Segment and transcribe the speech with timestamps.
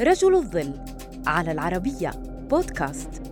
[0.00, 0.74] رجل الظل
[1.26, 2.10] على العربية
[2.50, 3.22] بودكاست.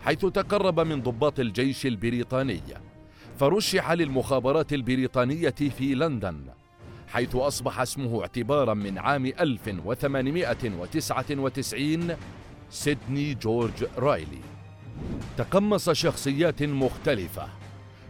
[0.00, 2.60] حيث تقرب من ضباط الجيش البريطاني
[3.38, 6.44] فرشح للمخابرات البريطانية في لندن
[7.08, 12.16] حيث أصبح اسمه اعتبارا من عام 1899
[12.70, 14.40] سيدني جورج رايلي.
[15.36, 17.61] تقمص شخصيات مختلفة.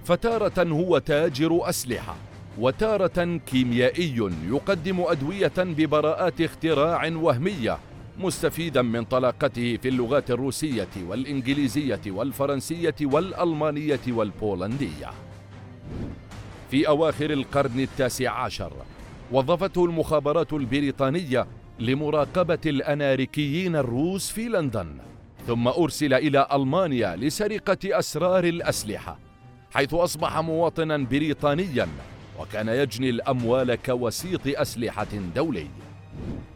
[0.05, 2.17] فتارة هو تاجر أسلحة
[2.59, 7.79] وتارة كيميائي يقدم أدوية ببراءات اختراع وهمية
[8.19, 15.11] مستفيدا من طلاقته في اللغات الروسية والإنجليزية والفرنسية والألمانية والبولندية.
[16.71, 18.73] في أواخر القرن التاسع عشر
[19.33, 21.47] وظفته المخابرات البريطانية
[21.79, 24.97] لمراقبة الأناركيين الروس في لندن
[25.47, 29.32] ثم أرسل إلى ألمانيا لسرقة أسرار الأسلحة.
[29.75, 31.89] حيث أصبح مواطنا بريطانيا
[32.39, 35.67] وكان يجني الأموال كوسيط أسلحة دولي.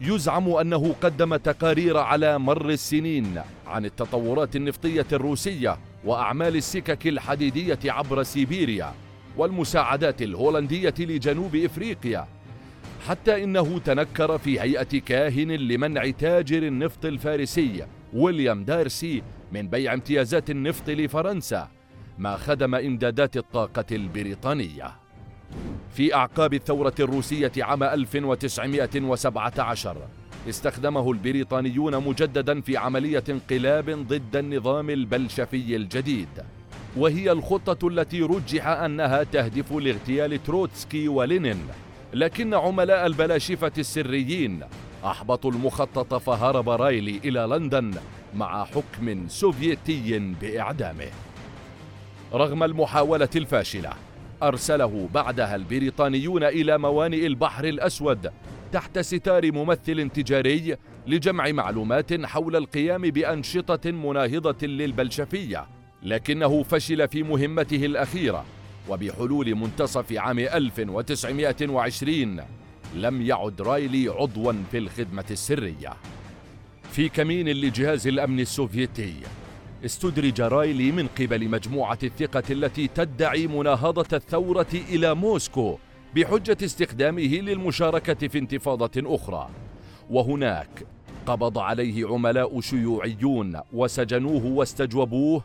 [0.01, 8.23] يزعم أنه قدم تقارير على مر السنين عن التطورات النفطية الروسية وأعمال السكك الحديدية عبر
[8.23, 8.93] سيبيريا
[9.37, 12.27] والمساعدات الهولندية لجنوب إفريقيا
[13.07, 20.49] حتى إنه تنكر في هيئة كاهن لمنع تاجر النفط الفارسي ويليام دارسي من بيع امتيازات
[20.49, 21.76] النفط لفرنسا.
[22.17, 24.91] ما خدم إمدادات الطاقة البريطانية.
[25.93, 29.97] في أعقاب الثورة الروسية عام 1917
[30.49, 36.29] استخدمه البريطانيون مجددا في عملية انقلاب ضد النظام البلشفي الجديد.
[36.97, 41.67] وهي الخطة التي رجح أنها تهدف لاغتيال تروتسكي ولينين
[42.13, 44.63] لكن عملاء البلاشفة السريين
[45.05, 47.93] أحبطوا المخطط فهرب رايلي إلى لندن
[48.35, 51.09] مع حكم سوفيتي بإعدامه.
[52.33, 53.89] رغم المحاولة الفاشلة
[54.43, 58.31] أرسله بعدها البريطانيون إلى موانئ البحر الأسود
[58.71, 60.77] تحت ستار ممثل تجاري
[61.07, 65.67] لجمع معلومات حول القيام بأنشطة مناهضة للبلشفية
[66.03, 68.45] لكنه فشل في مهمته الأخيرة
[68.89, 72.41] وبحلول منتصف عام 1920
[72.95, 75.93] لم يعد رايلي عضوا في الخدمة السرية.
[76.91, 79.13] في كمين لجهاز الأمن السوفيتي
[79.85, 85.77] استدرج رايلي من قبل مجموعة الثقة التي تدعي مناهضة الثورة إلى موسكو
[86.15, 89.49] بحجة استخدامه للمشاركة في انتفاضة أخرى.
[90.09, 90.85] وهناك
[91.25, 95.43] قبض عليه عملاء شيوعيون وسجنوه واستجوبوه